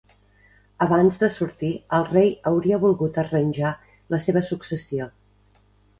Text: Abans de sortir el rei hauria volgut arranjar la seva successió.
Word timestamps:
Abans 0.85 1.19
de 1.23 1.27
sortir 1.35 1.69
el 1.99 2.07
rei 2.07 2.33
hauria 2.53 2.79
volgut 2.85 3.19
arranjar 3.25 3.75
la 4.15 4.21
seva 4.25 4.47
successió. 4.49 5.11